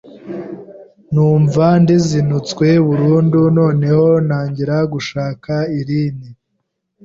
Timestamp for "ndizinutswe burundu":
1.81-3.39